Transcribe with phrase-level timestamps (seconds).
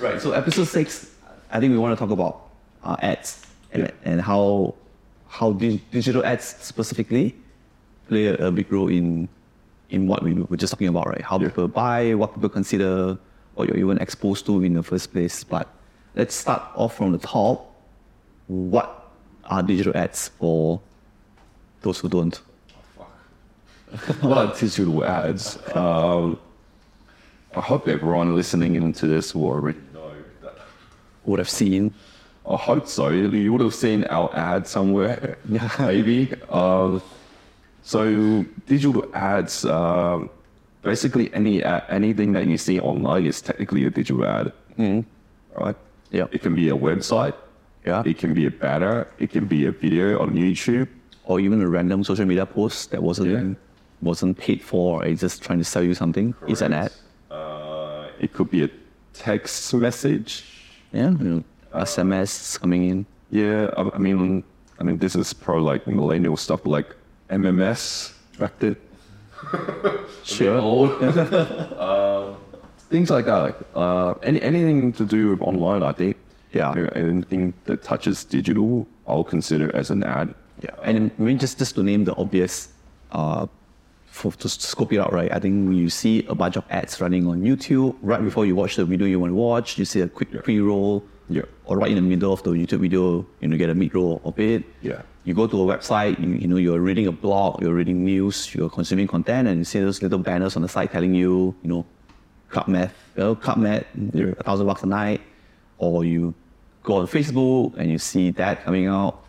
[0.00, 0.20] Right.
[0.20, 1.14] So episode six,
[1.52, 2.48] I think we want to talk about
[2.82, 3.90] uh, ads and, Yeah.
[4.04, 4.74] and how
[5.28, 7.36] how di- digital ads specifically
[8.08, 9.28] play a, a big role in
[9.90, 11.20] in what we were just talking about, right?
[11.22, 11.48] How Yeah.
[11.48, 13.16] people buy, what people consider,
[13.54, 15.44] what you're even exposed to in the first place.
[15.44, 15.68] But
[16.16, 17.70] let's start off from the top.
[18.48, 19.12] What
[19.44, 20.80] are digital ads for
[21.82, 22.40] those who don't?
[24.20, 25.58] What are digital ads?
[25.74, 26.38] Um,
[27.54, 30.54] I hope everyone listening into this will already know that.
[31.24, 31.92] Would have seen.
[32.48, 33.08] I hope so.
[33.10, 35.38] You would have seen our ad somewhere,
[35.78, 36.32] maybe.
[36.50, 37.02] Um,
[37.82, 40.30] so digital ads, um,
[40.82, 44.52] basically any ad, anything that you see online is technically a digital ad,
[45.56, 45.76] right?
[46.10, 46.26] Yeah.
[46.32, 47.34] It can be a website.
[47.86, 48.02] Yeah.
[48.04, 49.06] It can be a banner.
[49.18, 50.88] It can be a video on YouTube.
[51.24, 53.54] or even a random social media post that wasn't Yeah.
[54.02, 56.34] Wasn't paid for, it's just trying to sell you something.
[56.48, 56.92] It's an ad.
[57.30, 58.70] Uh, it could be a
[59.12, 60.44] text message.
[60.92, 63.06] Yeah, you know, SMS coming in.
[63.30, 64.42] Yeah, I, I mean,
[64.78, 66.94] I mean, this is probably like millennial stuff, like
[67.30, 68.12] MMS
[68.58, 68.76] then.
[70.24, 70.58] Sure.
[71.78, 72.34] Uh,
[72.90, 73.54] Things like that.
[73.74, 76.16] Uh, any anything to do with online, I think.
[76.52, 76.74] Yeah.
[76.94, 80.34] Anything that touches digital, I'll consider as an ad.
[80.62, 82.68] Yeah, and I mean just just to name the obvious,
[83.12, 83.46] uh,
[84.10, 85.32] for to scope it out right.
[85.32, 88.76] I think you see a bunch of ads running on YouTube right before you watch
[88.76, 89.78] the video you want to watch.
[89.78, 91.04] You see a quick pre-roll.
[91.28, 91.42] Yeah.
[91.64, 94.36] Or right in the middle of the YouTube video, you know, get a mid-roll of
[94.40, 94.64] it.
[94.82, 95.02] Yeah.
[95.22, 98.52] You go to a website, you, you know, you're reading a blog, you're reading news,
[98.52, 101.68] you're consuming content, and you see those little banners on the side telling you, you
[101.68, 101.86] know,
[102.48, 104.34] Club Med, you know, Club Yeah.
[104.38, 105.20] a thousand bucks a night,
[105.78, 106.34] or you
[106.82, 109.22] go on Facebook and you see that coming out,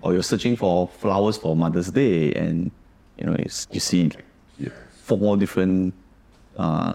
[0.00, 2.70] or you're searching for flowers for Mother's Day, and
[3.18, 4.10] you know it's, you see
[4.58, 4.68] Yeah.
[5.02, 5.94] four different
[6.56, 6.94] uh,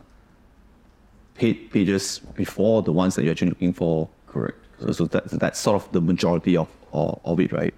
[1.35, 4.09] paid pages before the ones that you're actually looking for.
[4.27, 4.57] Correct.
[4.81, 7.73] So, so that, that's sort of the majority of, of, of it, right?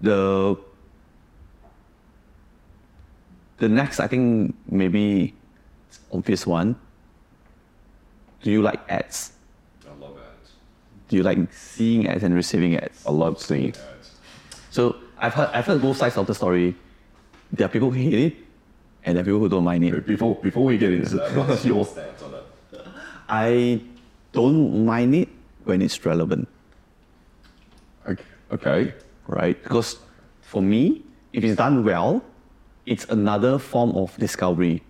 [0.00, 0.56] The
[3.58, 5.34] the next, I think maybe
[6.12, 6.76] obvious one.
[8.42, 9.32] Do you like ads?
[9.86, 10.50] I love ads.
[11.08, 13.04] Do you like seeing ads and receiving ads?
[13.06, 14.10] I love seeing ads.
[14.70, 16.74] So I've heard I've heard both sides of the story.
[17.52, 18.36] There are people who hate it,
[19.04, 20.06] and there are people who don't mind it.
[20.06, 22.44] Before before we get into that, what's your stance on that?
[23.28, 23.80] I
[24.32, 25.28] don't mind it
[25.64, 26.48] when it's relevant,
[28.06, 28.24] Okay.
[28.52, 28.94] Okay.
[29.26, 29.60] right?
[29.62, 29.98] Because
[30.42, 32.22] for me, if it's done well,
[32.86, 34.82] it's another form of discovery.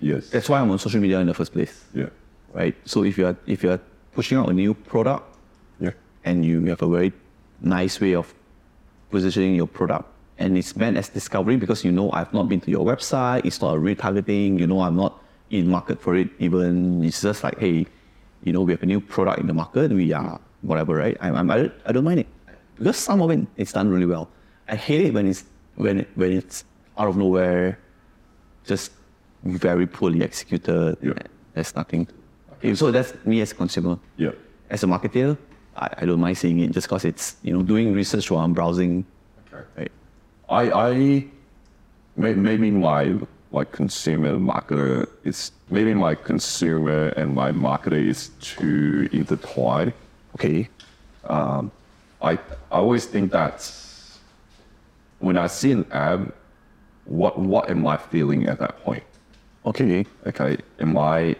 [0.00, 0.30] Yes.
[0.30, 2.08] That's why I'm on social media in the first place, yeah.
[2.52, 2.74] right?
[2.84, 3.78] So if you're if you're
[4.14, 5.22] pushing out a new product
[5.80, 5.92] Yeah.
[6.24, 7.12] and you have a very
[7.60, 8.34] nice way of
[9.10, 10.06] positioning your product
[10.42, 13.60] and it's meant as discovery because you know I've not been to your website, it's
[13.62, 17.04] not a retargeting, you know I'm not in market for it even.
[17.04, 17.86] It's just like, hey,
[18.42, 21.16] you know, we have a new product in the market, we are whatever, right?
[21.20, 22.26] I'm, I'm, I, don't, I don't mind it.
[22.76, 24.28] Because some of it it's done really well.
[24.68, 25.44] I hate it when it's
[25.76, 26.64] when it, when it's
[26.98, 27.78] out of nowhere,
[28.64, 28.92] just
[29.44, 30.96] very poorly executed.
[31.02, 31.12] Yeah.
[31.54, 32.08] There's nothing.
[32.54, 32.74] Okay.
[32.74, 34.32] So that's me as a consumer Yeah.
[34.70, 35.36] as a marketer,
[35.76, 38.54] I, I don't mind seeing it just because it's you know doing research while I'm
[38.54, 39.04] browsing.
[39.52, 39.64] Okay.
[39.76, 39.92] Right.
[40.52, 41.24] I I
[42.16, 43.14] may- maybe my
[43.52, 49.92] like consumer marketer is maybe my consumer and my marketer is too intertwined.
[50.36, 50.68] Okay.
[51.24, 51.70] Um,
[52.20, 53.58] I I always think that
[55.20, 56.32] when I see an ad,
[57.04, 59.04] what what am I feeling at that point?
[59.64, 60.04] Okay.
[60.26, 61.36] Okay, am I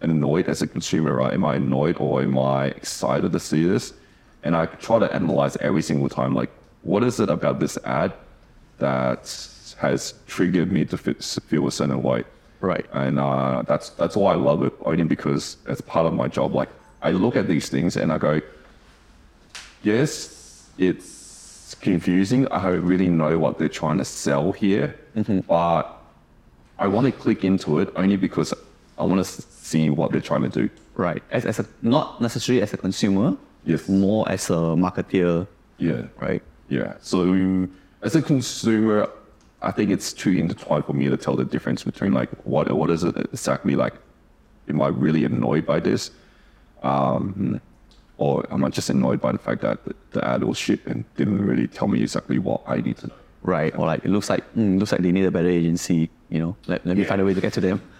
[0.00, 1.32] annoyed as a consumer, right?
[1.32, 3.94] Am I annoyed or am I excited to see this?
[4.42, 6.50] And I try to analyze every single time, like,
[6.82, 8.12] what is it about this ad
[8.82, 9.22] that
[9.78, 12.24] has triggered me to feel a certain way?
[12.60, 12.86] Right.
[12.92, 16.54] And uh, that's that's why I love it, only because it's part of my job.
[16.54, 16.70] Like,
[17.02, 18.40] I look at these things and I go,
[19.82, 22.46] yes, it's confusing.
[22.48, 24.94] I don't really know what they're trying to sell here,
[25.48, 25.82] but
[26.78, 28.54] I want to click into it only because
[28.98, 29.30] I want to
[29.70, 30.70] see what they're trying to do.
[30.94, 31.22] Right.
[31.30, 33.36] As, as a not necessarily as a consumer.
[33.64, 33.88] Yes.
[33.88, 35.46] More as a marketeer.
[35.78, 36.02] Yeah.
[36.20, 36.42] Right.
[36.68, 36.94] Yeah.
[37.00, 37.18] So
[38.02, 39.08] as a consumer,
[39.62, 42.90] I think it's too intertwined for me to tell the difference between like what what
[42.90, 43.94] is it exactly like.
[44.68, 46.10] Am I really annoyed by this,
[46.82, 47.60] um,
[48.16, 49.78] or am I just annoyed by the fact that
[50.12, 53.14] the, ad was shit and didn't really tell me exactly what I need to know?
[53.42, 53.74] Right.
[53.76, 56.10] Or like it looks like mm, looks like they need a better agency.
[56.28, 56.56] You know.
[56.66, 57.80] Let, let me find a way to get to them.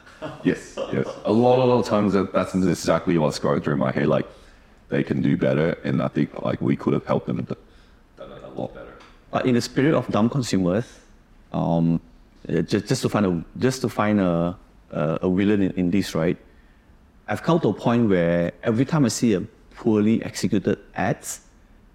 [0.44, 1.08] Yes, yes.
[1.25, 4.06] A lot, a lot of times that, that's exactly what's going through my head.
[4.06, 4.25] Like
[4.88, 7.56] they can do better, and I think like we could have helped them do
[8.20, 8.93] a lot better.
[9.32, 10.84] But in the spirit of dumb consumers,
[11.52, 12.00] um,
[12.49, 14.56] uh, just, just to find a just to find a,
[14.93, 16.37] uh, a villain in, in this, right?
[17.26, 19.40] I've come to a point where every time I see a
[19.75, 21.40] poorly executed ads,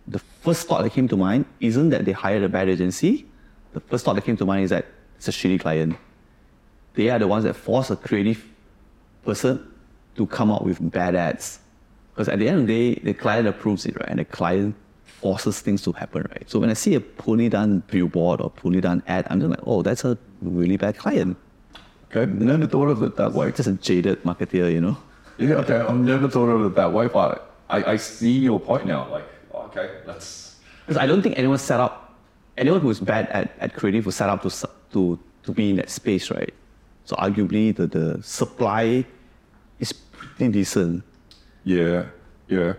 [0.08, 3.28] the first thought that came to mind isn't that they hired a bad agency.
[3.74, 4.86] The first thought that came to mind is that
[5.18, 5.96] it's a shitty client.
[6.96, 8.44] They are the ones that force a creative
[9.24, 9.72] person
[10.16, 11.60] to come up with bad ads.
[12.14, 14.10] Because at the end of the day, the client approves it, right?
[14.10, 14.76] And the client
[15.22, 16.50] forces things to happen, right?
[16.50, 19.60] So when I see a poorly done billboard or poorly done ad, I'm just like,
[19.66, 21.38] oh, that's a really bad client.
[22.10, 23.52] Okay, never thought of it that way.
[23.52, 24.98] Just a jaded marketeer, you know?
[25.38, 28.86] Yeah, okay, I've never thought of it that way, but I, I see your point
[28.86, 29.10] now.
[29.12, 30.56] Like, okay, that's
[30.86, 32.16] Because I don't think anyone set up,
[32.58, 34.50] anyone who's bad at, at creative was set up to,
[34.94, 36.54] to, to be in that space, right?
[37.06, 39.06] So arguably the, the supply
[39.80, 41.04] is pretty decent.
[41.64, 42.06] yeah,
[42.48, 42.74] yeah.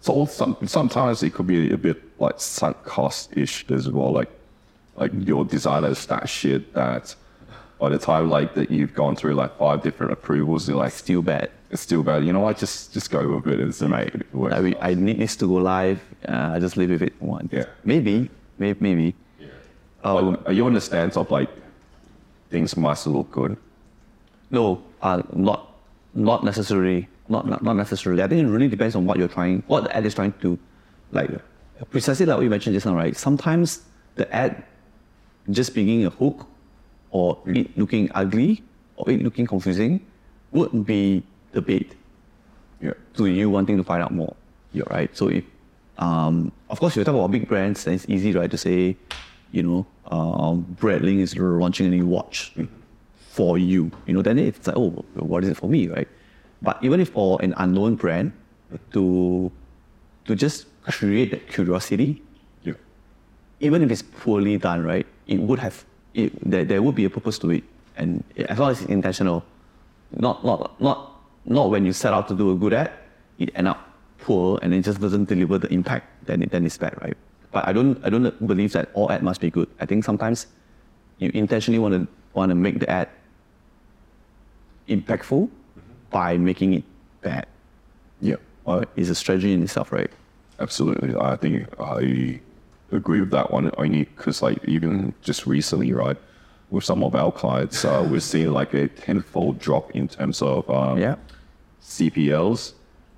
[0.00, 4.12] So some, sometimes it could be a bit like sunk cost ish as well.
[4.12, 4.30] Like,
[4.96, 7.14] like your designer is that shit that
[7.78, 11.22] by the time like that you've gone through like five different approvals, you're like, Still
[11.22, 11.50] bad.
[11.70, 12.24] it's still bad.
[12.24, 12.58] You know what?
[12.58, 14.26] Just just go with it and see if it.
[14.52, 16.00] I, mean, I need this to go live.
[16.26, 17.52] Uh, I just live with it once.
[17.52, 17.66] Yeah.
[17.84, 19.14] Maybe, maybe, maybe.
[20.04, 21.50] Um, Like, are you on the stance of like
[22.50, 23.56] things must look good?
[24.50, 25.68] No, uh, not
[26.14, 27.08] not necessarily.
[27.28, 28.22] Not, not not necessarily.
[28.22, 30.58] I think it really depends on what you're trying, what the ad is trying to,
[31.12, 31.30] like,
[31.90, 33.16] precisely like what you mentioned just now, right?
[33.16, 33.82] Sometimes
[34.16, 34.64] the ad
[35.50, 36.46] just being a hook,
[37.10, 38.62] or it looking ugly,
[38.96, 40.00] or it looking confusing,
[40.52, 41.22] would be
[41.52, 41.94] the bait
[42.80, 42.92] Yeah.
[43.14, 44.34] to you wanting to find out more.
[44.72, 45.14] Yeah, right.
[45.16, 45.44] So if,
[45.98, 48.96] um, of course, you talk about big brands, then it's easy, right, to say,
[49.52, 52.52] you know, um, Breitling is launching a new watch
[53.30, 53.90] for you.
[54.06, 56.08] You know, then it's like, oh, what is it for me, right?
[56.62, 58.32] But even if for an unknown brand,
[58.92, 59.50] to
[60.26, 62.20] to just create that curiosity,
[62.64, 62.74] Yeah.
[63.60, 65.84] even if it's poorly done, right, it would have
[66.14, 67.64] it, there, there would be a purpose to it,
[67.96, 69.44] and as long as it's intentional,
[70.12, 71.14] not not not
[71.46, 72.90] not when you set out to do a good ad,
[73.38, 73.78] it end up
[74.18, 77.16] poor and it just doesn't deliver the impact, then it, then it's bad, right?
[77.52, 79.68] But I don't I don't believe that all ad must be good.
[79.80, 80.48] I think sometimes
[81.18, 82.02] you intentionally want to
[82.34, 83.08] want to make the ad
[84.88, 85.48] impactful
[86.10, 86.84] by making it
[87.22, 87.46] bad.
[88.20, 88.36] Yeah.
[88.64, 90.10] Or is a strategy in itself, right?
[90.60, 91.14] Absolutely.
[91.16, 92.40] I think I
[92.92, 96.16] agree with that one only because like even just recently, right,
[96.70, 100.68] with some of our clients, uh, we're seeing like a tenfold drop in terms of
[100.70, 101.16] um, Yeah.
[101.82, 102.72] CPLs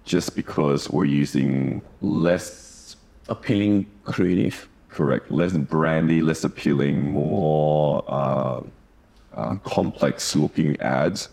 [0.04, 2.96] just because we're using less
[3.28, 4.69] Appealing creative.
[4.88, 8.60] correct, less brandy, less appealing, more uh,
[9.34, 11.28] uh, complex looking ads.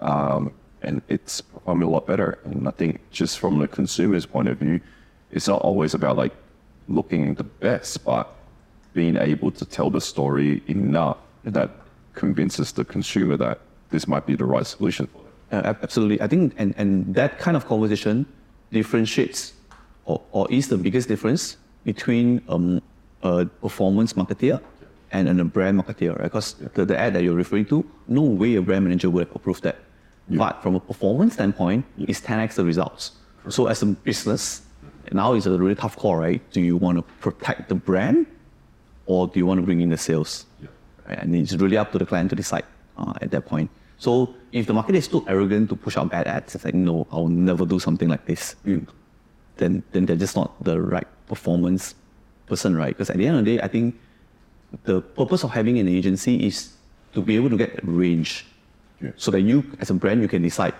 [0.00, 0.52] Um,
[0.82, 2.38] and it's performing a lot better.
[2.44, 4.80] And I think just from the consumer's point of view,
[5.30, 6.34] it's not always about like
[6.88, 8.34] looking the best, but
[8.94, 11.70] being able to tell the story enough that
[12.14, 13.60] convinces the consumer that
[13.90, 15.64] this might be the right solution for them.
[15.64, 16.20] Uh, absolutely.
[16.20, 18.26] I think, and, and that kind of conversation
[18.72, 19.54] differentiates
[20.04, 22.82] or, or is the biggest difference between um,
[23.22, 24.60] a performance marketeer
[25.12, 26.24] and, and a brand marketeer, right?
[26.24, 29.36] Because the, the ad that you're referring to, no way a brand manager would have
[29.36, 29.62] approved
[30.30, 33.12] But from a performance standpoint, it's 10x the results.
[33.48, 34.62] So as a business,
[35.12, 36.42] now it's a really tough call, right?
[36.52, 38.26] Do you want to protect the brand
[39.06, 40.44] or do you want to bring in the sales?
[41.08, 41.18] Right?
[41.18, 42.64] And it's really up to the client to decide
[42.98, 43.70] uh, at that point.
[43.96, 47.06] So if the market is too arrogant to push out bad ads, it's like, no,
[47.10, 48.54] I'll never do something like this.
[49.56, 51.94] Then, then they're just not the right performance
[52.46, 52.88] person, right?
[52.88, 53.98] Because at the end of the day, I think
[54.84, 56.74] the purpose of having an agency is
[57.14, 58.46] to be able to get range
[59.00, 59.10] Yeah.
[59.16, 60.74] so that you, as a brand, you can decide,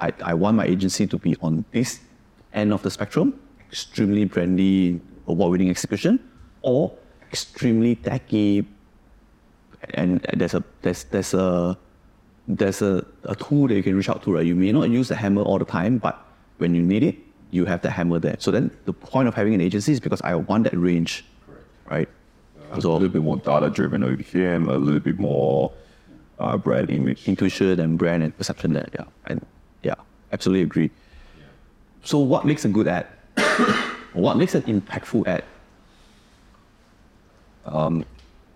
[0.00, 2.00] I, I want my agency to be on this
[2.52, 3.38] end of the spectrum,
[3.70, 6.20] extremely brandy, award-winning execution,
[6.62, 6.92] or
[7.32, 8.66] extremely tacky,
[9.94, 11.78] and there's a there's there's a
[12.48, 14.46] there's a, a tool that you can reach out to, right?
[14.46, 16.24] You may not use the hammer all the time, but
[16.58, 17.16] when you need it,
[17.50, 18.36] you have the hammer there.
[18.38, 21.24] So then the point of having an agency is because I want that range,
[21.90, 22.08] right?
[22.80, 25.72] So a little bit more data driven over here and a little bit more
[26.38, 27.26] uh, brand image.
[27.28, 28.88] intuition and brand and perception there.
[28.94, 29.44] Yeah, and
[29.82, 29.94] yeah,
[30.32, 30.90] absolutely agree.
[32.04, 33.06] So, what makes a good ad?
[34.12, 35.44] what makes an impactful ad?
[37.64, 38.04] Um,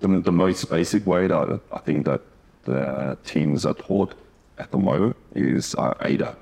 [0.00, 2.22] The, the most basic way that I think that
[2.64, 4.14] the teams are taught
[4.58, 6.36] at the moment is uh, ADA.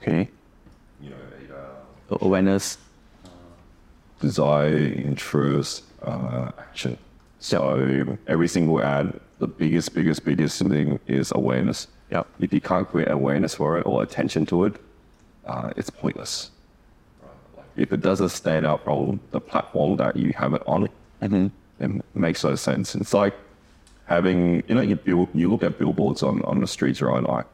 [0.00, 0.28] Okay,
[1.02, 2.24] You know, ADA.
[2.24, 2.78] Awareness.
[4.20, 6.98] Desire, interest, uh, action.
[7.40, 11.88] So every single ad, the biggest, biggest, biggest thing is awareness.
[12.10, 12.26] Yep.
[12.40, 14.74] If you can't create awareness for it or attention to it,
[15.46, 16.50] uh, it's pointless.
[17.76, 20.88] If it doesn't stand out from the platform that you have it on,
[21.22, 22.94] it makes no sense.
[22.94, 23.34] It's like
[24.06, 27.22] having, you know, you, bill, you look at billboards on, on the streets, right?
[27.22, 27.46] Like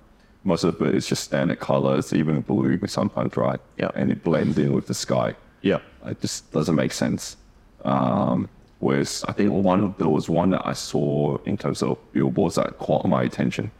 [0.42, 3.60] most of it is just standard colors, even blue sometimes, right?
[3.78, 3.90] Yeah.
[3.94, 5.36] And it blends in with the sky.
[5.62, 5.78] Yeah.
[6.04, 7.36] It just doesn't make sense.
[7.84, 8.48] Um,
[8.80, 12.78] whereas I think one there was one that I saw in terms of billboards that
[12.78, 13.70] caught my attention.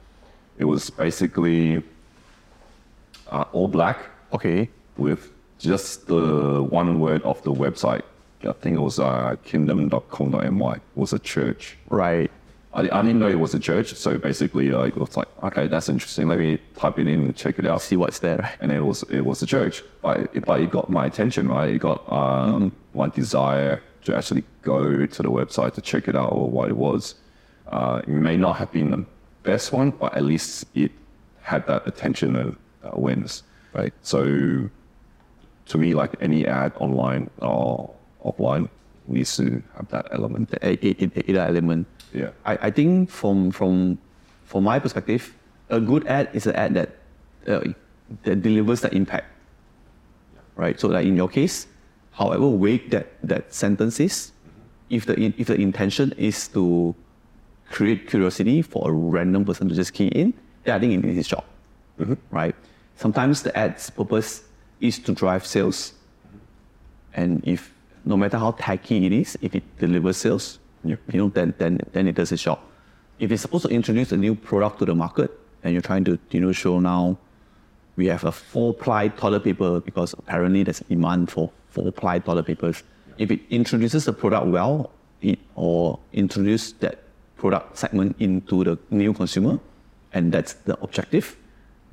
[0.58, 1.82] It was basically
[3.30, 3.98] uh, all black
[4.32, 4.68] Okay.
[4.96, 8.02] with just the one word of the website.
[8.44, 10.74] I think it was uh, kingdom.co.my.
[10.74, 11.76] It was a church.
[11.88, 12.30] Right.
[12.74, 15.66] I, I didn't know it was a church, so basically uh, it was like, okay,
[15.66, 16.28] that's interesting.
[16.28, 17.80] Let me type it in and check it out.
[17.80, 18.52] See what's there.
[18.60, 21.70] And it was it was a church, but it, but it got my attention, right?
[21.74, 26.30] It got um, my desire to actually go to the website to check it out
[26.32, 27.16] or what it was.
[27.66, 29.04] Uh, it may not have been the
[29.42, 30.92] best one, but at least it
[31.42, 33.92] had that attention and awareness, right?
[34.02, 34.70] So
[35.66, 37.92] to me, like any ad online or
[38.24, 38.68] offline
[39.08, 40.54] needs to have that element.
[40.62, 40.78] A-
[41.26, 41.86] element.
[42.14, 42.30] Yeah.
[42.44, 43.98] I, I think from from
[44.44, 45.34] from my perspective,
[45.68, 46.90] a good ad is an ad that
[47.48, 47.74] uh,
[48.22, 49.26] that delivers the impact.
[50.54, 50.78] Right.
[50.78, 51.66] So like in your case,
[52.18, 54.32] however vague that that sentence is,
[54.90, 56.94] if the in, if the intention is to
[57.70, 60.32] create curiosity for a random person to just key in,
[60.64, 61.44] then I think it is his job.
[62.00, 62.14] Mm-hmm.
[62.30, 62.54] Right.
[62.96, 64.44] Sometimes the ad's purpose
[64.80, 65.92] is to drive sales.
[67.14, 67.72] And if
[68.04, 70.96] no matter how tacky it is, if it delivers sales, Yeah.
[71.12, 72.58] you know, then then then it does its job.
[73.18, 75.30] If it's supposed to introduce a new product to the market
[75.64, 77.18] and you're trying to you know show now
[77.96, 82.18] we have a four ply toilet paper because apparently there's a demand for four ply
[82.18, 82.82] toilet papers.
[83.18, 84.90] If it introduces the product well
[85.20, 87.02] it, or introduce that
[87.36, 89.58] product segment into the new consumer
[90.12, 91.36] and that's the objective,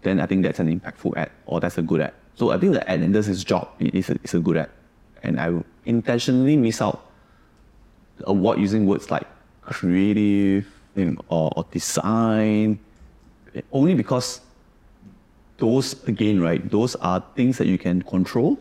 [0.02, 2.14] then I think that's an impactful ad or that's a good ad.
[2.36, 3.70] So I think the ad does its job.
[3.80, 4.70] It is a, it's a good ad.
[5.22, 7.10] And I intentionally miss out
[8.26, 9.28] award using words like
[9.62, 12.80] creative you know, or, or design
[13.72, 14.42] only because
[15.58, 18.58] those again right those are things that you can control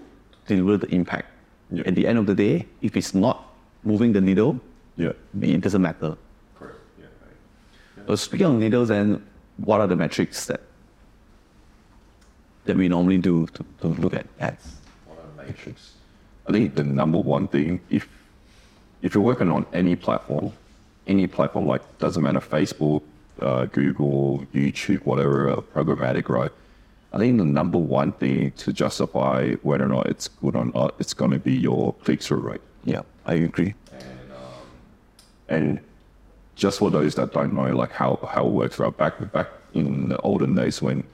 [0.46, 1.28] deliver the impact
[1.70, 1.84] Yeah.
[1.86, 3.36] at the end of the day if it's not
[3.84, 4.60] moving the needle
[4.96, 5.12] Yeah.
[5.40, 6.16] it doesn't matter
[6.58, 6.78] Correct.
[7.00, 8.06] Yeah.
[8.06, 9.22] so speaking of needles then
[9.56, 10.60] what are the metrics that
[12.64, 15.94] that we normally do to, to look at ads What are the matrix?
[16.48, 18.08] I think the number one thing, if
[19.02, 20.52] if you're working on any platform,
[21.06, 23.02] any platform like doesn't matter Facebook,
[23.40, 26.50] uh, Google, YouTube, whatever, uh, programmatic, right?
[27.12, 30.94] I think the number one thing to justify whether or not it's good or not,
[30.98, 32.60] it's going to be your click through rate.
[32.84, 33.74] yeah i agree
[35.48, 35.80] And
[36.56, 38.96] just for those that don't know, like how, how it works, right?
[38.96, 41.04] Back back in the olden days when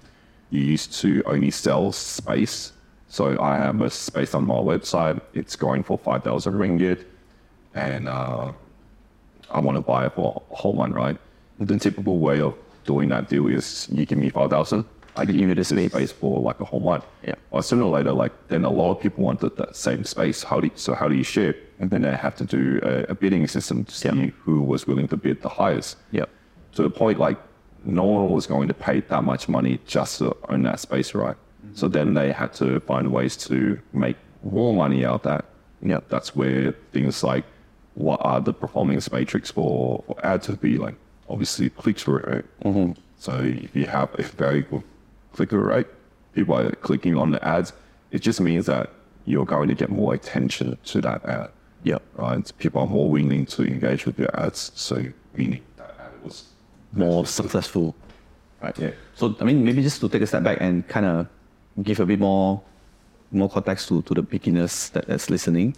[0.51, 2.73] you used to only sell space.
[3.09, 5.21] So I have a space on my website.
[5.35, 7.05] It's going for five thousand ringgit,
[7.75, 8.53] and uh,
[9.51, 11.17] I want to buy it for a whole one, right?
[11.59, 14.85] The typical way of doing that deal is you give me five thousand,
[15.17, 16.13] I give you the space.
[16.13, 17.03] for like a whole one.
[17.27, 17.35] Yeah.
[17.51, 20.43] Or sooner or later, like then a lot of people wanted that same space.
[20.43, 21.55] How do you, so how do you share?
[21.81, 24.27] And then they have to do a, a bidding system to see Yeah.
[24.45, 25.97] who was willing to bid the highest.
[26.11, 26.27] yeah
[26.75, 27.39] To the point like
[27.85, 31.37] no one was going to pay that much money just to own that space, right?
[31.75, 35.45] So then they had to find ways to make more money out of that.
[35.83, 36.01] Yeah.
[36.09, 37.45] That's where things like
[37.95, 40.95] what are the performance matrix for, for ads to be like
[41.29, 42.45] obviously click through rate.
[42.65, 42.93] Mm-hmm.
[43.19, 44.83] So if you have a very good
[45.39, 45.87] click through rate,
[46.35, 47.73] people are clicking on the ads,
[48.11, 48.91] it just means that
[49.25, 51.51] you're going to get more attention to that ad.
[51.85, 52.53] yeah Right?
[52.59, 54.73] People are more willing to engage with your ads.
[54.75, 54.95] So
[55.37, 56.37] meaning that ad was
[56.93, 57.95] more successful.
[58.63, 58.77] Right.
[58.79, 58.91] Yeah.
[59.15, 61.27] So I mean, maybe just to take a step back and kind of
[61.83, 62.61] give a bit more
[63.31, 65.77] more context to, to the beginners that, that's listening.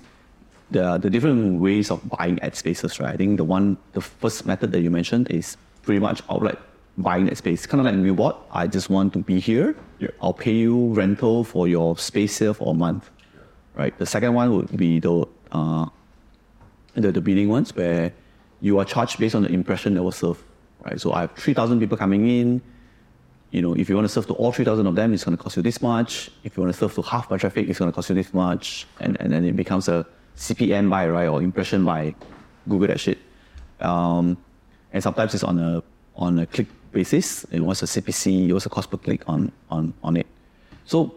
[0.70, 3.12] The the different ways of buying ad spaces, right?
[3.12, 6.58] I think the one the first method that you mentioned is pretty much outright
[6.98, 7.66] buying that space.
[7.66, 8.36] Kind of like billboard.
[8.52, 9.76] I just want to be here.
[9.98, 10.08] Yeah.
[10.20, 13.10] I'll pay you rental for your space here for a month.
[13.74, 13.96] Right.
[13.98, 15.86] The second one would be the uh,
[16.94, 18.12] the, the bidding ones where
[18.60, 20.42] you are charged based on the impression that was served.
[20.84, 21.00] Right.
[21.00, 22.60] So I have three thousand people coming in.
[23.50, 25.36] You know, if you want to serve to all three thousand of them, it's going
[25.36, 26.30] to cost you this much.
[26.44, 28.32] If you want to serve to half my traffic, it's going to cost you this
[28.34, 28.86] much.
[29.00, 30.06] And and then it becomes a
[30.36, 32.14] CPM buy, right, or impression buy
[32.68, 33.18] Google that shit.
[33.80, 34.36] Um,
[34.92, 35.82] and sometimes it's on a
[36.16, 37.44] on a click basis.
[37.50, 40.26] It was a CPC, it was a cost per click on on on it.
[40.84, 41.14] So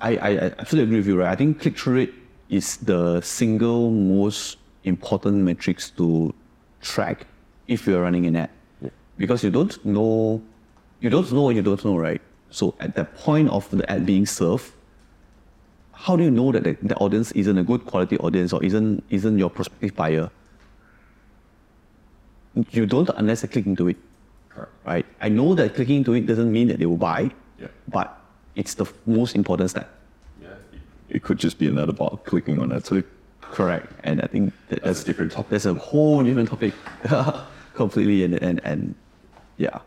[0.00, 1.30] I, I, I absolutely agree with you, right?
[1.30, 2.14] I think click through rate
[2.48, 6.34] is the single most important metrics to
[6.80, 7.26] track
[7.68, 8.50] if you're running an ad.
[9.16, 10.42] Because you don't know
[11.00, 12.20] you don't know what you don't know, right?
[12.50, 14.72] So at the point of the ad being served,
[15.92, 19.02] how do you know that the, the audience isn't a good quality audience or isn't
[19.10, 20.30] isn't your prospective buyer?
[22.70, 23.96] You don't unless they click into it.
[24.54, 24.72] Correct.
[24.84, 25.06] right?
[25.20, 27.68] I know that clicking into it doesn't mean that they will buy, Yeah.
[27.88, 28.20] but
[28.54, 29.88] it's the most important step.
[30.40, 30.48] Yeah.
[31.08, 33.04] It could just be another bot clicking on that too.
[33.40, 33.92] Correct.
[34.04, 35.50] And I think that That's a different topic.
[35.50, 36.74] That's a whole different topic,
[37.74, 38.24] completely.
[38.24, 38.94] And, and and
[39.58, 39.78] yeah.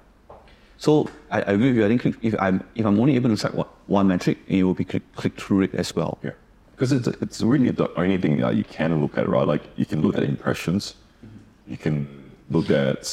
[0.77, 1.85] So I, I agree with you.
[1.85, 4.63] I think click, if I'm if I'm only able to track one, one metric, it
[4.63, 6.19] will be click click through rate as well.
[6.23, 6.31] Yeah.
[6.75, 9.47] Because it's, it's really the only thing that you can look at, right?
[9.47, 10.95] Like you can look at impressions,
[11.25, 11.71] mm-hmm.
[11.71, 12.07] you can
[12.49, 13.05] look at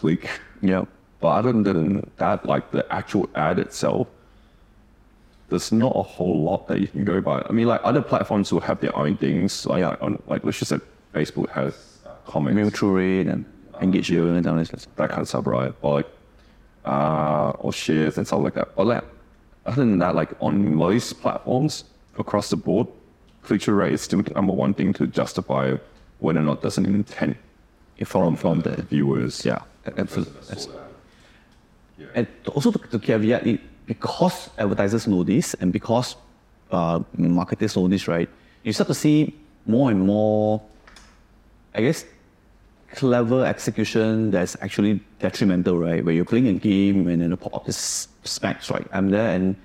[0.00, 0.28] click,
[0.62, 0.84] Yeah.
[1.20, 4.06] but other than that, like the actual ad itself,
[5.48, 7.44] there's not a whole lot that you can go by.
[7.48, 9.64] I mean, like other platforms will have their own things.
[9.66, 10.78] Like, on, like let's just say
[11.14, 13.44] Facebook has comments, through rate and
[13.80, 14.70] engagement and all this.
[14.96, 15.72] that kind of stuff, right?
[15.82, 16.08] Or like,
[16.84, 18.74] uh, or shares and stuff like that.
[18.74, 19.04] But like,
[19.66, 21.84] other than that, like on most platforms
[22.18, 22.88] across the board,
[23.42, 25.76] click-through rate is still the number one thing to justify
[26.18, 27.36] whether or not there's an intent
[28.04, 29.44] From from the viewers.
[29.44, 29.60] yeah.
[29.98, 30.34] Absolutely.
[32.14, 36.16] And also to, to caveat it, because advertisers know this and because
[36.70, 38.28] uh, marketers know this, right?
[38.64, 39.34] You start to see
[39.66, 40.60] more and more,
[41.74, 42.04] I guess,
[42.92, 46.04] clever execution that's actually detrimental, right?
[46.04, 48.86] Where you're playing a game and then the pop-up just smacks, right?
[48.92, 49.56] I'm there and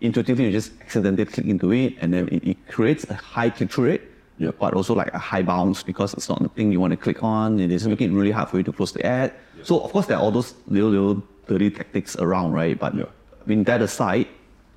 [0.00, 3.86] intuitively you just accidentally click into it and then it, it creates a high click-through
[3.86, 4.02] rate,
[4.38, 4.56] Yep.
[4.58, 7.22] but also like a high bounce because it's not the thing you want to click
[7.22, 7.60] on.
[7.60, 9.32] It is making it really hard for you to close the ad.
[9.64, 12.78] So of course there are all those little little dirty tactics around, right?
[12.78, 13.04] But Yeah.
[13.04, 14.28] I mean that aside,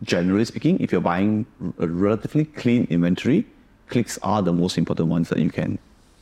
[0.04, 1.46] generally speaking, if you're buying
[1.80, 3.46] a relatively clean inventory,
[3.90, 5.78] clicks are the most important ones that you can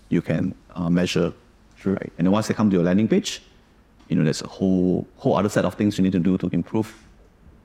[0.09, 1.33] you can uh, measure.
[1.85, 2.11] Right.
[2.17, 3.41] And then once they come to your landing page,
[4.09, 6.47] you know there's a whole whole other set of things you need to do to
[6.53, 6.93] improve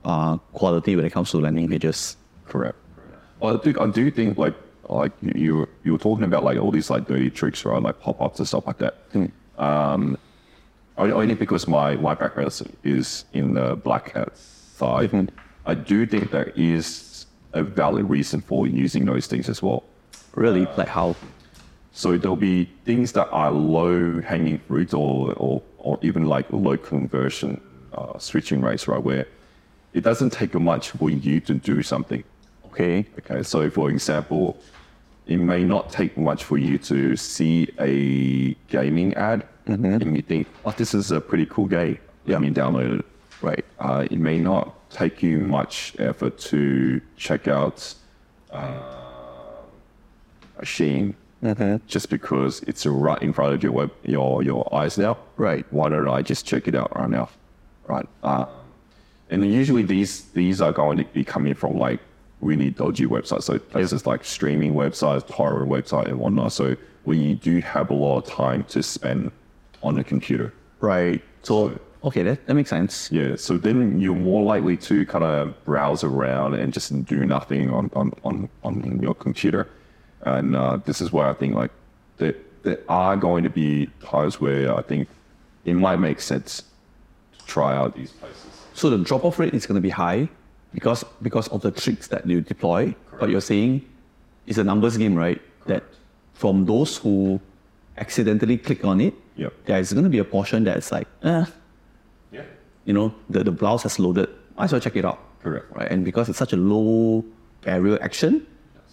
[0.04, 2.16] uh, quality when it comes to landing pages.
[2.46, 2.76] Correct.
[3.40, 4.54] Well, I do, I do think like
[4.88, 7.82] like you you were talking about like all these like dirty tricks, right?
[7.82, 8.94] Like pop ups and stuff like that.
[9.58, 10.16] Um,
[10.98, 12.52] only because my my background
[12.84, 15.10] is, in the black hat side.
[15.12, 15.28] Mhm.
[15.66, 19.82] I do think there is a valid reason for using those things as well.
[20.34, 21.14] Really, like how
[21.92, 26.76] So there'll be things that are low hanging fruit or, or, or even like low
[26.76, 27.60] conversion
[27.92, 29.02] uh, switching rates, right?
[29.02, 29.26] Where
[29.94, 32.22] it doesn't take much for you to do something.
[32.66, 34.56] okay, Okay, so for example,
[35.28, 40.48] it may not take much for you to see a gaming ad and you think,
[40.64, 41.98] oh, this is a pretty cool game.
[42.26, 43.04] Let me download it.
[43.42, 47.94] right, Uh, it may not take you much effort to check out
[48.50, 48.80] uh,
[50.58, 51.14] a Shein
[51.86, 55.18] just because it's right in front of your web, your your eyes now.
[55.36, 55.64] Right.
[55.70, 57.28] Why don't I just check it out right now?
[57.86, 58.08] Right.
[58.22, 58.46] Uh,
[59.30, 62.00] and usually these these are going to be coming from like
[62.40, 63.44] really dodgy websites.
[63.44, 66.52] So places like streaming websites, torrent website, and whatnot.
[66.52, 69.30] So you do have a lot of time to spend
[69.82, 70.52] on a computer.
[70.80, 71.22] right.
[71.42, 73.10] So okay, that, that makes sense.
[73.10, 77.70] Yeah, so then you're more likely to kind of browse around and just do nothing
[77.70, 79.68] on, on, on, on your computer.
[80.22, 81.70] And uh, this is where I think like
[82.18, 85.08] there, there are going to be times where I think
[85.64, 86.64] it might make sense
[87.38, 88.46] to try out these places.
[88.74, 90.28] So the drop off rate is going to be high
[90.74, 92.94] because because of the tricks that you deploy.
[93.20, 93.82] But you're saying
[94.46, 95.40] it's a numbers game, right?
[95.66, 95.82] That
[96.34, 97.40] from those who
[97.96, 99.52] accidentally click on it, Yep.
[99.66, 101.44] there's going to be a portion that's like, eh,
[102.32, 102.42] Yeah.
[102.84, 104.28] you know, the, the browse has loaded.
[104.56, 105.18] Might as well check it out.
[105.42, 105.66] Correct.
[105.74, 105.90] Right.
[105.90, 107.24] And because it's such a low
[107.62, 108.46] barrier action,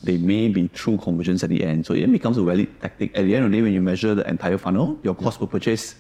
[0.04, 1.86] they may be true conversions at the end.
[1.86, 3.16] So it becomes a valid tactic.
[3.18, 5.46] At the end of the day, when you measure the entire funnel, your cost per
[5.48, 5.96] purchase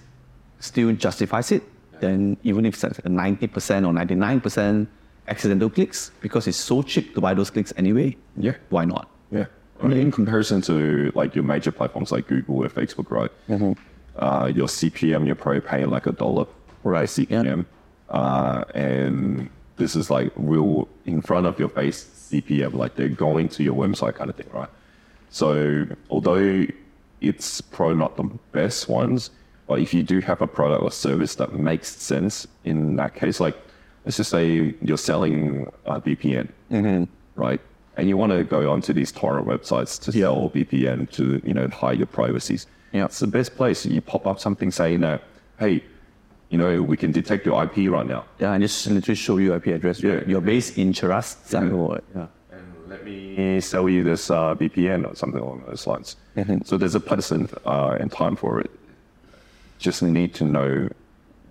[0.60, 1.64] still justifies it.
[2.00, 4.88] Then even if it's like a 90% or 99%
[5.28, 8.54] accidental clicks, because it's so cheap to buy those clicks anyway, Yeah.
[8.70, 9.10] why not?
[9.32, 9.46] Yeah.
[9.82, 13.32] I mean, in comparison to like your major platforms like Google or Facebook, right?
[14.18, 16.46] Uh, your CPM, you're probably paying like a dollar
[16.84, 17.66] Right, CPM.
[18.10, 23.50] Uh, and this is like real in front of your face CPM, like they're going
[23.50, 24.70] to your website kind of thing, right?
[25.32, 26.66] So although
[27.22, 29.32] it's probably not the best ones,
[29.68, 33.40] but if you do have a product or service that makes sense in that case,
[33.40, 33.58] like
[34.06, 37.62] let's just say you're selling a VPN, right?
[37.98, 41.68] And you want to go onto these torrent websites to sell VPN to you know
[41.68, 42.68] hide your privacies.
[42.92, 43.06] Yeah.
[43.06, 43.86] it's the best place.
[43.86, 45.22] You pop up something saying that,
[45.60, 45.84] hey,
[46.50, 48.24] you know, we can detect your IP right now.
[48.40, 50.02] Yeah, and just literally show you IP address.
[50.02, 50.22] Yeah.
[50.26, 52.02] You're based in Cheras, Singapore.
[52.16, 52.28] Yeah.
[52.52, 56.16] and let me sell you this uh, VPN or something along those lines.
[56.64, 58.72] So there's a precedent uh, and time for it.
[59.80, 60.88] Just need to know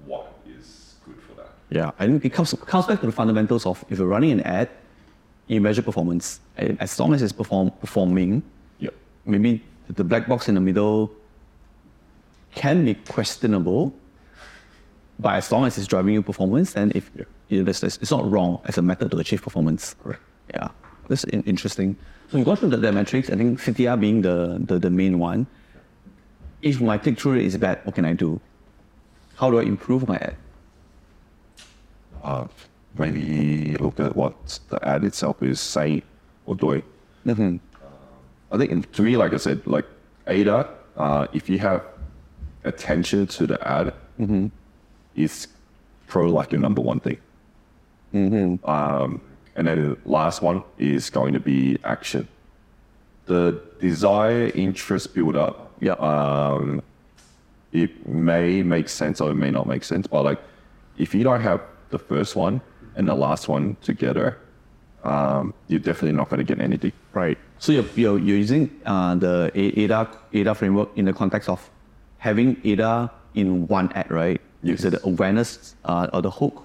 [0.06, 1.52] what is good for that.
[1.70, 4.40] Yeah, I think it comes comes back to the fundamentals of if you're running an
[4.42, 4.68] ad,
[5.48, 6.40] you measure performance.
[6.56, 8.42] And As long as it's perform, performing,
[8.78, 8.94] Yep.
[9.26, 11.10] maybe the black box in the middle
[12.54, 13.92] can be questionable,
[15.18, 17.10] But as long as it's driving you performance, then if
[17.48, 19.94] you know, it's not wrong as a method to achieve performance.
[20.02, 20.20] Correct.
[20.52, 20.68] Yeah,
[21.08, 21.96] that's in- interesting.
[22.30, 23.30] So you go through the, the metrics.
[23.30, 25.46] I think CTR being the, the, the main one.
[26.62, 28.40] If my click through rate is bad, what can I do?
[29.36, 30.34] How do I improve my ad?
[32.24, 32.46] Uh,
[32.98, 36.02] maybe look at what the ad itself is saying
[36.46, 36.82] or doing.
[37.26, 37.56] Mm-hmm.
[38.50, 39.84] I think to me, like I said, like
[40.26, 41.84] ADA, uh, if you have
[42.64, 43.92] attention to the ad,
[45.16, 45.48] it's
[46.06, 47.18] probably like your number one thing.
[48.64, 49.20] Um,
[49.56, 52.28] and then the last one is going to be action.
[53.26, 55.72] The desire, interest build up.
[55.80, 55.92] Yeah.
[55.94, 56.82] Um,
[57.72, 60.40] it may make sense or it may not make sense, but like
[60.96, 61.60] if you don't have
[61.90, 62.60] the first one
[62.96, 64.38] and the last one together,
[65.04, 66.92] um, you're definitely not going to get anything.
[67.12, 67.38] Right.
[67.58, 71.70] So you're, you're, using uh, the ADA, ADA framework in the context of
[72.18, 74.40] having ADA in one ad, right?
[74.62, 74.80] Yes.
[74.80, 76.62] So the awareness uh, or the hook,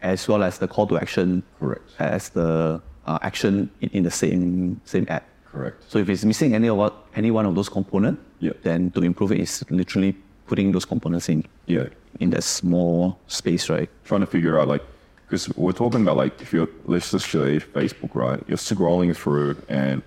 [0.00, 1.82] as well as the call to action, Correct.
[1.98, 5.22] as the uh, action in, in the same same ad.
[5.44, 5.84] Correct.
[5.88, 8.52] So if it's missing any of what, any one of those components, Yeah.
[8.62, 11.88] then to improve it is literally putting those components in Yeah.
[12.20, 13.88] In that small space, right?
[14.04, 14.82] trying to figure out like
[15.26, 18.42] because we're talking about like if you're let's just say Facebook, right?
[18.46, 20.02] You're scrolling through and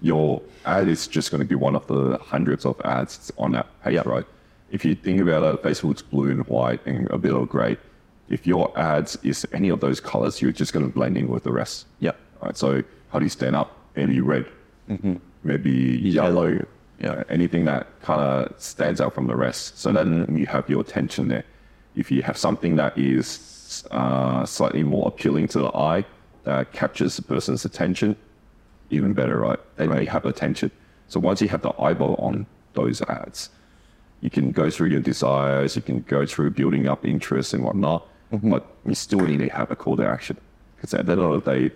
[0.00, 3.66] your ad is just going to be one of the hundreds of ads on that
[3.82, 4.02] page, Yeah.
[4.06, 4.24] right?
[4.70, 7.76] If you think about it, Facebook's blue and white and a bit of gray.
[8.28, 11.42] If your ads is any of those colors, you're just going to blend in with
[11.44, 11.86] the rest.
[11.98, 12.12] Yeah.
[12.42, 12.56] Right.
[12.56, 13.76] So how do you stand up?
[13.96, 14.46] Maybe red,
[14.88, 15.14] mm-hmm.
[15.42, 16.64] maybe Yellow.
[17.00, 17.16] Yellow.
[17.16, 17.24] Yeah.
[17.28, 19.78] Anything that kind of stands out from the rest.
[19.78, 21.44] So then you have your attention there.
[21.96, 26.04] If you have something that is uh, slightly more appealing to the eye,
[26.44, 28.16] that captures the person's attention,
[28.90, 29.58] even better, right?
[29.76, 30.70] Then you have attention.
[31.08, 33.50] So once you have the eyeball on those ads,
[34.20, 38.06] you can go through your desires, you can go through building up interest and whatnot,
[38.30, 40.36] but you still need to have a call to action.
[40.76, 41.74] Because at the end of the day,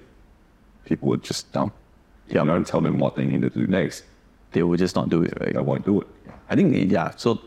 [0.84, 1.72] people are just dumb.
[2.28, 2.42] Yeah.
[2.42, 4.04] You don't tell them what they need to do next,
[4.52, 5.64] They will just not do it, right?
[5.64, 6.06] won't do it.
[6.48, 7.10] I think yeah.
[7.16, 7.40] So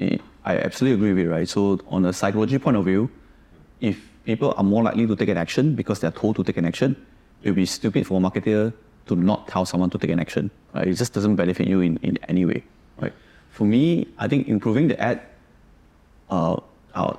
[0.00, 1.48] eh, I absolutely agree with you, right?
[1.48, 3.10] So on a psychology point of view,
[3.80, 6.64] if people are more likely to take an action because they're told to take an
[6.64, 6.96] action,
[7.42, 8.72] it would be stupid for a marketer
[9.06, 10.50] to not tell someone to take an action.
[10.74, 10.88] Right?
[10.88, 12.64] It just doesn't benefit you in, in any way.
[13.00, 13.12] Right?
[13.50, 15.22] For me, I think improving the ad.
[16.30, 16.56] Uh,
[16.94, 17.14] uh,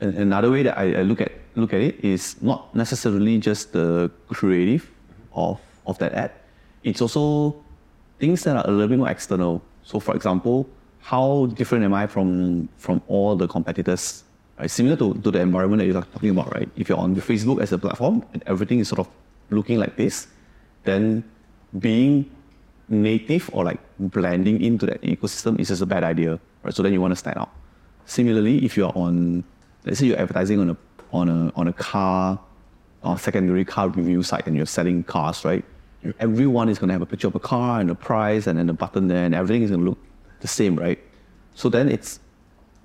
[0.00, 4.10] another way that I, I look at look at it is not necessarily just the
[4.28, 4.88] creative
[5.32, 6.30] of of that ad.
[6.84, 7.56] It's also
[8.18, 9.62] things that are a little bit more external.
[9.82, 10.68] So, for example,
[11.00, 14.24] how different am I from from all the competitors?
[14.58, 14.70] Right?
[14.70, 16.68] Similar to, to the environment that you're talking about, right?
[16.76, 19.08] If you're on Facebook as a platform and everything is sort of
[19.50, 20.26] looking like this,
[20.84, 21.22] then
[21.78, 22.28] being
[22.88, 26.74] native or like blending into that ecosystem is just a bad idea, right?
[26.74, 27.50] So then you want to stand out.
[28.06, 29.44] Similarly, if you're on,
[29.84, 30.76] let's say you're advertising on a
[31.12, 32.38] on a on a car
[33.02, 35.64] or secondary car review site and you're selling cars, right?
[36.20, 38.68] Everyone is going to have a picture of a car and a price and then
[38.68, 39.98] a button there and everything is going to look
[40.40, 40.98] the same, right?
[41.54, 42.20] So then it's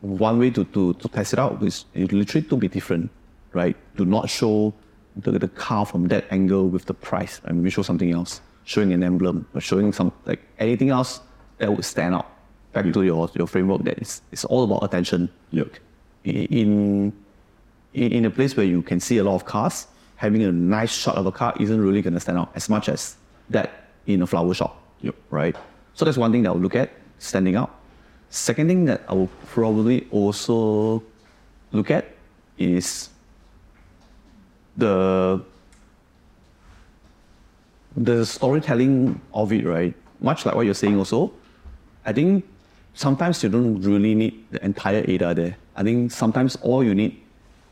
[0.01, 3.11] one way to, to, to test it out is literally to be different,
[3.53, 3.75] right?
[3.95, 4.73] Do not show
[5.15, 7.39] the, the car from that angle with the price.
[7.45, 11.21] I mean, we show something else, showing an emblem or showing some like anything else
[11.59, 12.29] that would stand out.
[12.73, 15.29] Back to your, your framework that it's, it's all about attention.
[15.51, 15.75] Yep.
[16.23, 17.13] In, in
[17.93, 19.87] in a place where you can see a lot of cars,
[20.23, 22.87] having a nice shot of a car isn't really going to stand out as much
[22.87, 23.17] as
[23.49, 23.69] that
[24.07, 24.81] in a flower shop.
[25.01, 25.15] Yep.
[25.29, 25.55] Right.
[25.95, 27.75] So that's one thing that I'll look at standing out.
[28.29, 31.03] Second thing that I will probably also
[31.73, 32.05] look at
[32.57, 33.09] is
[34.77, 35.43] the
[37.97, 39.93] the storytelling of it, right?
[40.21, 41.33] Much like what you're saying also,
[42.05, 42.45] I think
[42.93, 45.57] sometimes you don't really need the entire ADA there.
[45.75, 47.21] I think sometimes all you need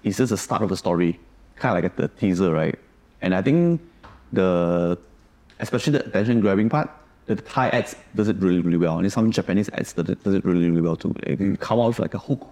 [0.03, 1.17] is just the start of the story,
[1.61, 2.77] kind of like the teaser, right?
[3.21, 3.79] And I think
[4.33, 4.97] the,
[5.59, 6.89] especially the attention grabbing part,
[7.27, 8.97] the Thai ads does it really, really well.
[8.99, 11.13] And some Japanese ads does it, does it really, really well too.
[11.25, 12.47] They can come out with like a hook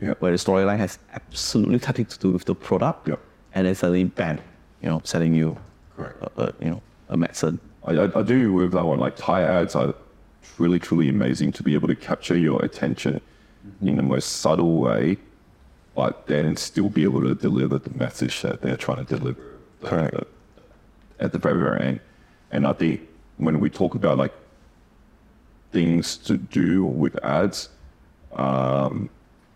[0.00, 0.14] Yeah.
[0.20, 3.08] where the storyline has absolutely nothing to do with the product.
[3.08, 3.16] Yeah.
[3.54, 4.38] And then suddenly, bam,
[4.82, 5.56] you know, selling you,
[5.96, 6.16] Correct.
[6.22, 7.58] a, a, you know, a medicine.
[7.84, 8.98] I, I, I do agree with that one.
[9.00, 9.94] Like Thai ads are
[10.54, 13.20] truly, truly amazing to be able to capture your attention
[13.82, 15.16] in the most subtle way,
[15.94, 19.40] but then still be able to deliver the message that they're trying to deliver.
[19.82, 20.14] Correct.
[20.14, 20.24] uh,
[21.18, 22.00] At the very, very end.
[22.52, 23.00] And I think
[23.38, 24.32] when we talk about like
[25.72, 27.68] things to do with ads,
[28.32, 29.08] um,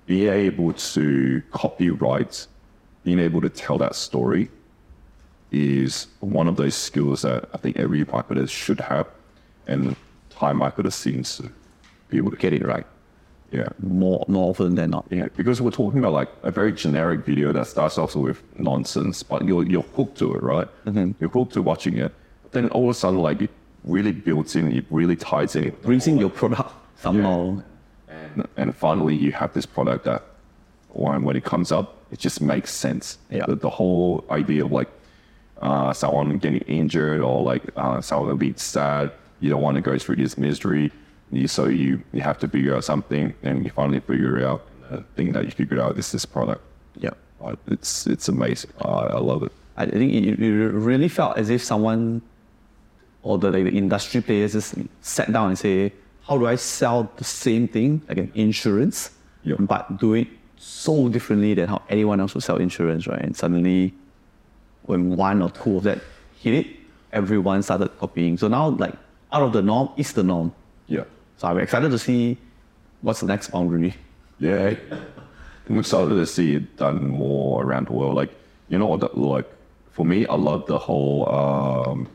[0.06, 2.46] being able to copyright,
[3.04, 4.50] being able to tell that story
[5.50, 9.06] is one of those skills that I think every marketer should have,
[9.66, 9.94] and
[10.30, 11.50] Thai marketer seems to
[12.08, 12.86] be able to Get it right.
[13.54, 13.68] Yeah.
[13.80, 15.04] more more often than not.
[15.10, 19.22] Yeah, because we're talking about like a very generic video that starts off with nonsense,
[19.22, 20.68] but you're you're hooked to it, right?
[20.86, 21.12] Mm-hmm.
[21.20, 22.12] You're hooked to watching it.
[22.42, 23.50] But then all of a sudden, like it
[23.84, 25.70] really builds in, it really ties in.
[25.82, 27.62] Brings in your product somehow.
[28.08, 30.22] and, and finally you have this product that
[30.90, 33.44] when, when it comes up it just makes sense Yeah.
[33.46, 34.88] the, the whole idea of like
[35.60, 39.98] uh, someone getting injured or like uh, someone being sad you don't want to go
[39.98, 40.90] through this misery
[41.46, 45.02] so you, you have to figure out something and you finally figure it out the
[45.16, 46.62] thing that you figured out is this product
[46.96, 47.10] Yeah.
[47.40, 51.62] Uh, it's it's amazing I love it I think it, it really felt as if
[51.62, 52.22] someone
[53.24, 55.92] or the, like, the industry players just sat down and say,
[56.28, 59.10] how do I sell the same thing, like an insurance,
[59.58, 63.20] but do it so differently than how anyone else would sell insurance, right?
[63.20, 63.94] And suddenly,
[64.84, 65.98] when one or two of that
[66.40, 66.66] hit it,
[67.12, 68.36] everyone started copying.
[68.38, 68.94] So now, like,
[69.32, 70.52] out of the norm is the norm.
[70.86, 71.04] yeah
[71.36, 72.36] So I'm excited to see
[73.02, 73.94] what's the next boundary.
[74.38, 74.74] Yeah.
[75.68, 78.14] I'm excited to see it done more around the world.
[78.14, 78.30] Like,
[78.68, 79.50] you know what, like,
[79.92, 82.08] for me, I love the whole, um,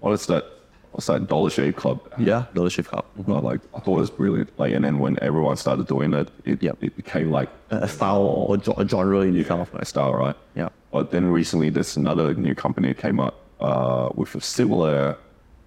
[0.00, 0.44] what is that?
[0.92, 1.28] What's that?
[1.28, 2.00] Dollar Shave Club.
[2.18, 3.04] Yeah, Dollar Shave Club.
[3.28, 4.50] Uh, like, I thought it was brilliant.
[4.58, 6.78] Like, and then when everyone started doing it, it, Yep.
[6.82, 9.72] it became like A style or a gen- a genre in itself.
[9.74, 10.34] a style, right?
[10.56, 10.70] Yeah.
[10.90, 15.16] But then recently, there's another new company that came up uh, with a similar,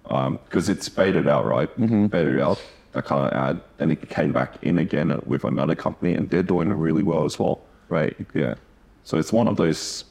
[0.04, 1.70] because it's faded out, right?
[1.76, 2.60] Faded out,
[2.94, 3.60] I kind of add.
[3.78, 7.38] Then it came back in again with another company, and they're doing really well as
[7.38, 7.60] well.
[7.88, 8.14] Right.
[8.34, 8.54] Yeah.
[9.04, 10.04] So it's one of those,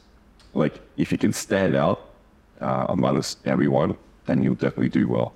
[0.54, 2.10] like, if you can stand out
[2.60, 5.32] uh, amongst everyone, then you'll definitely do well.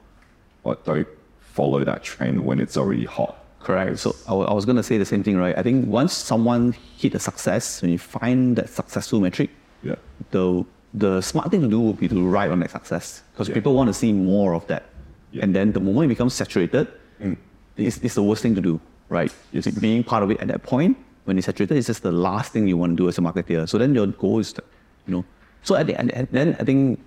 [0.63, 1.09] But don't
[1.41, 3.37] follow that trend when it's already hot.
[3.61, 3.99] Correct.
[3.99, 5.57] So I I was going to say the same thing, right?
[5.59, 9.51] I think once someone hit a success, when you find that successful metric,
[9.83, 9.97] Yeah.
[10.31, 13.55] the the smart thing to do would be to ride on that success because Yeah.
[13.55, 14.85] people want to see more of that.
[15.33, 15.45] Yeah.
[15.45, 16.89] And then the moment it becomes saturated,
[17.21, 17.37] mm.
[17.77, 19.33] it's, it's the worst thing to do, right?
[19.53, 19.67] Yes.
[19.67, 22.67] Being part of it at that point, when it's saturated, it's just the last thing
[22.69, 23.69] you want to do as a marketer.
[23.69, 24.63] So then your goal is, to,
[25.07, 25.25] you know,
[25.63, 27.01] so at the end, then I think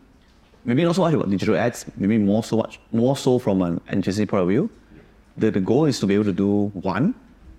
[0.66, 3.80] maybe not so much about digital ads, maybe more so much more so from an
[3.90, 4.70] agency point of view.
[5.38, 7.16] The, the goal is to be able to do one,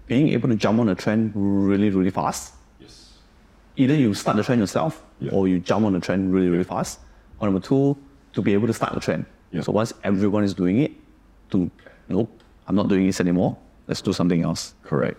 [0.06, 2.52] being able to jump on a trend really, really fast.
[3.80, 5.32] Either you start the trend yourself Yeah.
[5.32, 7.00] or you jump on the trend really, really fast.
[7.38, 7.96] Or number two,
[8.34, 9.24] to be able to start the trend.
[9.52, 9.62] Yeah.
[9.62, 10.92] So once everyone is doing it,
[11.52, 11.70] to
[12.08, 12.30] nope,
[12.66, 13.56] I'm not doing this anymore.
[13.88, 14.74] Let's do something else.
[14.82, 15.18] Correct.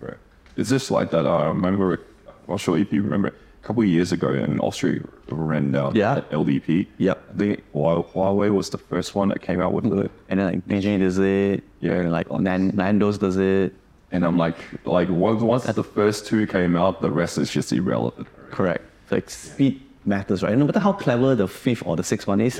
[0.00, 0.18] Correct.
[0.56, 1.24] It's just like that.
[1.24, 4.58] Uh, I remember, I'm not sure if you remember, a couple of years ago in
[4.58, 6.22] Austria, ran down Yeah.
[6.32, 6.88] LDP.
[6.98, 7.16] Yep.
[7.32, 10.06] I think Huawei was the first one that came out with mm-hmm.
[10.06, 10.10] it.
[10.28, 11.62] And then like Beijing does it.
[11.78, 11.92] Yeah.
[11.92, 13.72] And like Nan- Nando's does it.
[14.12, 17.72] And I'm like, like once, once the first two came out, the rest is just
[17.72, 18.26] irrelevant.
[18.50, 18.82] Correct.
[19.10, 20.56] Like speed matters, right?
[20.58, 22.58] No matter how clever the fifth or the sixth one is,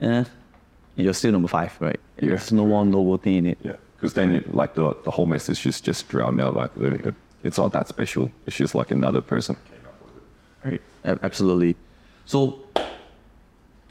[0.00, 0.08] Yeah.
[0.08, 0.24] eh,
[0.96, 1.98] you're still number five, right?
[2.20, 2.28] Yeah.
[2.30, 3.58] There's no more novelty in it.
[3.62, 3.76] Yeah.
[3.96, 6.54] Because then, it, like, the, the whole message is just drowned out.
[6.54, 6.70] Like,
[7.42, 8.30] it's not that special.
[8.46, 9.56] It's just like another person.
[10.62, 10.82] Right.
[11.04, 11.76] Absolutely.
[12.26, 12.60] So,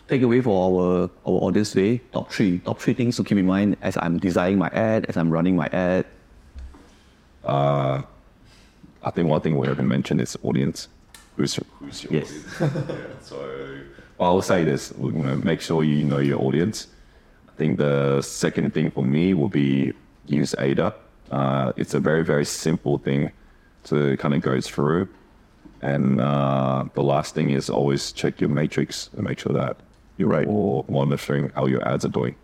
[0.08, 2.60] take away for our, our audience today, top three.
[2.60, 5.56] Top three things to keep in mind as I'm designing my ad, as I'm running
[5.56, 6.06] my ad.
[7.48, 10.88] I think one thing we haven't mentioned is audience.
[11.38, 12.32] Who's, who's your Yes.
[12.62, 12.74] audience?
[13.22, 13.80] so
[14.20, 16.88] I'll say this: you know, make sure you know your audience.
[17.50, 19.94] I think the second thing for me will be
[20.28, 20.94] use ADA.
[21.32, 23.32] Uh, it's a very very simple thing
[23.86, 25.08] to kind of go through.
[25.82, 29.78] And uh, the last thing is always check your matrix and make sure that
[30.18, 30.48] you're Right.
[30.48, 32.36] Or monitoring how your ads are doing.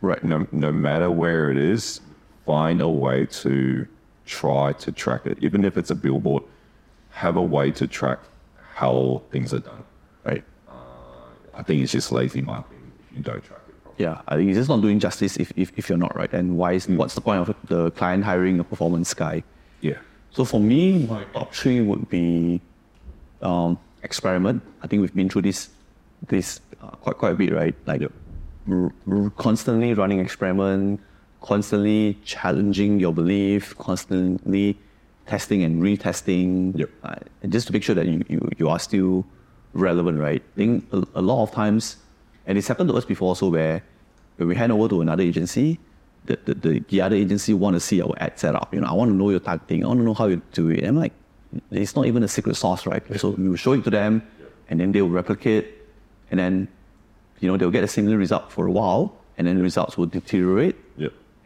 [0.00, 0.22] Right.
[0.22, 2.00] No, no matter where it is,
[2.44, 3.86] find a way to
[4.26, 5.38] try to track it.
[5.40, 6.42] Even if it's a billboard,
[7.10, 8.18] have a way to track
[8.74, 9.84] how things are done.
[10.24, 10.44] Right.
[11.54, 14.04] I think it's just lazy marketing if you don't track it properly.
[14.04, 16.32] Yeah, I think it's just not doing justice if, if, if you're not right.
[16.32, 19.42] And why is, what's the point of the client hiring a performance guy?
[19.82, 19.98] Yeah.
[20.30, 22.60] So for me, my top three would be
[23.42, 24.62] um, experiment.
[24.82, 25.68] I think we've been through this
[26.28, 27.74] this uh, quite quite a bit, right?
[27.84, 28.02] Like
[28.70, 31.00] r- r- constantly running experiment,
[31.42, 34.78] constantly challenging your belief, constantly
[35.26, 36.90] testing and retesting, Yep.
[37.04, 39.24] uh, and just to make sure that you, you, you are still
[39.74, 40.42] relevant, right?
[40.54, 41.96] I think a, a lot of times,
[42.46, 43.82] and it's happened to us before also where
[44.36, 45.78] when we hand over to another agency,
[46.24, 48.72] the, the, the, the other agency want to see our ad setup.
[48.72, 49.84] You know, I want to know your targeting.
[49.84, 50.84] I want to know how you do it.
[50.84, 51.12] I'm like,
[51.70, 53.02] it's not even a secret sauce, right?
[53.20, 54.22] So we will show it to them,
[54.68, 55.74] and then they will replicate,
[56.30, 56.68] and then,
[57.40, 60.06] you know, they'll get a similar result for a while, and then the results will
[60.06, 60.76] deteriorate.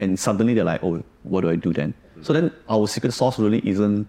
[0.00, 1.94] And suddenly they're like, oh, what do I do then?
[2.22, 4.06] So then our secret sauce really isn't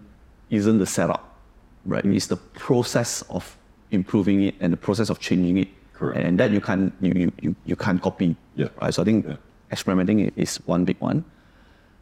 [0.50, 1.36] isn't the setup,
[1.84, 2.04] right?
[2.04, 3.56] It's the process of
[3.90, 5.68] improving it and the process of changing it.
[5.92, 6.18] Correct.
[6.18, 8.36] And, that you can't you, you, you, you can't copy.
[8.56, 8.68] Yeah.
[8.80, 8.94] Right.
[8.94, 9.36] So I think Yeah.
[9.72, 11.24] experimenting is one big one.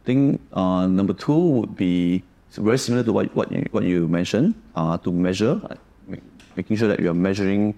[0.03, 2.23] I think uh, number two would be
[2.55, 5.59] very similar to what, what, you, what you mentioned uh, to measure,
[6.55, 7.75] making sure that you are measuring,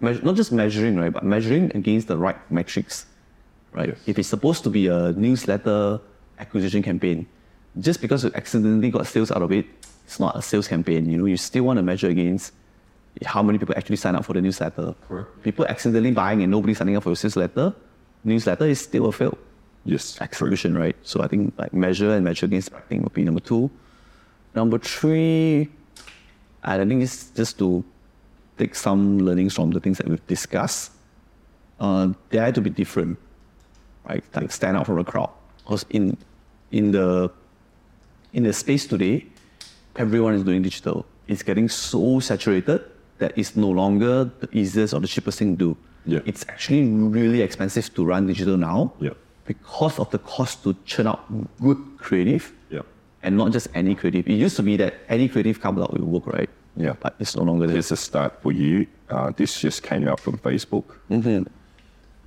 [0.00, 3.06] measure, not just measuring, right, but measuring against the right metrics,
[3.76, 3.88] right?
[3.90, 3.98] Yes.
[4.06, 6.00] If it's supposed to be a newsletter
[6.38, 7.26] acquisition campaign,
[7.78, 9.66] just because you accidentally got sales out of it,
[10.04, 11.08] it's not a sales campaign.
[11.08, 12.52] You know, you still want to measure against
[13.24, 14.94] how many people actually sign up for the newsletter.
[15.08, 15.42] Correct.
[15.42, 17.74] People accidentally buying and nobody signing up for your newsletter,
[18.24, 19.36] newsletter is still a fail
[19.84, 20.20] Yes.
[20.20, 20.96] exhibition, right?
[21.02, 23.70] So I think like measure and measure against I think would be number two.
[24.54, 25.68] Number three,
[26.64, 27.84] I think it's just to
[28.58, 30.92] take some learnings from the things that we've discussed.
[31.78, 33.18] Uh, dare to be different,
[34.08, 34.24] right?
[34.34, 35.30] Like stand out from the crowd.
[35.58, 36.16] Because in
[36.72, 37.30] in the
[38.32, 39.26] in the space today,
[39.96, 41.06] everyone is doing digital.
[41.28, 42.80] It's getting so saturated
[43.18, 45.76] that it's no longer the easiest or the cheapest thing to do.
[46.04, 46.20] Yeah.
[46.24, 49.14] It's actually really expensive to run digital now Yeah.
[49.46, 51.24] because of the cost to churn out
[51.60, 52.82] good creative Yeah.
[53.22, 54.28] and not just any creative.
[54.28, 56.50] It used to be that any creative comes out will work, right?
[56.76, 56.94] Yeah.
[57.00, 57.74] But it's no longer there.
[57.74, 58.86] Here's a start for you.
[59.08, 60.84] Uh, this just came out from Facebook.
[61.10, 61.46] Mhm.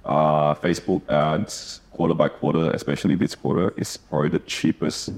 [0.06, 5.12] Uh, Facebook ads quarter by quarter, especially this quarter, is probably the cheapest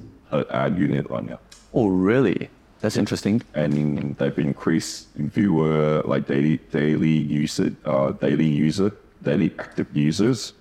[0.50, 1.40] ad unit right now.
[1.74, 2.50] Oh, really?
[2.82, 3.44] That's interesting.
[3.54, 8.92] and they've increased viewer like daily daily user uh, daily user
[9.22, 10.54] daily active users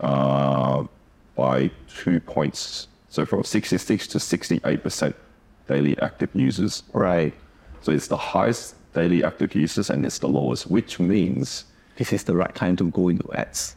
[0.00, 0.84] uh,
[1.34, 2.88] by two points.
[3.08, 5.16] So from 66 to 68 percent
[5.66, 6.82] daily active users.
[6.92, 7.32] Right.
[7.80, 11.64] So it's the highest daily active users and it's the lowest, which means
[11.96, 13.76] This is the right time to go into ads.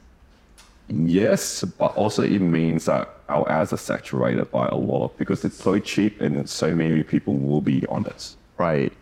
[0.90, 5.58] yes, but also it means that our ads are saturated by a lot because it's
[5.58, 8.36] so cheap and so many people will be on it.
[8.58, 8.94] Right.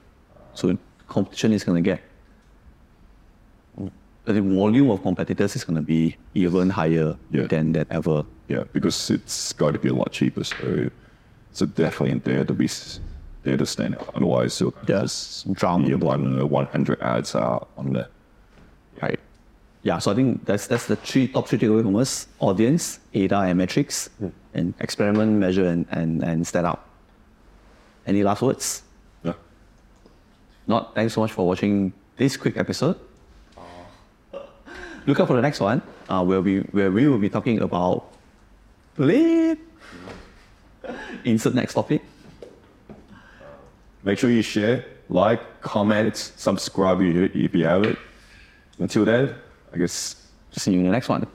[0.56, 2.01] So competition is going to get.
[4.25, 7.45] The volume of competitors is going to be even higher Yeah.
[7.45, 8.23] than that ever.
[8.47, 10.43] Yeah, because it's got to be a lot cheaper.
[10.43, 10.89] So,
[11.51, 12.67] so definitely there to be
[13.43, 14.10] there to stand out.
[14.15, 15.86] Otherwise, you'll Yeah, just drown.
[15.86, 18.08] be one 100 ads are on there.
[19.01, 19.19] Right.
[19.84, 23.53] Yeah, so I think that's that's the three top three takeaway from us: audience, ADA,
[23.53, 24.10] and metrics,
[24.53, 26.84] and experiment, measure, and, and, and stand out.
[28.08, 28.81] Any last words?
[29.23, 29.34] Yeah.
[30.65, 30.95] Not.
[30.95, 32.97] Thanks so much for watching this quick episode.
[35.05, 38.05] Look out for the next one, uh, where we where we will be talking about
[38.97, 39.60] bleep.
[41.25, 42.01] Insert next topic.
[44.03, 47.97] Make sure you share, like, comment, subscribe if you, if you have it.
[48.80, 49.36] Until then,
[49.74, 50.26] I guess
[50.58, 51.28] See you in the next one.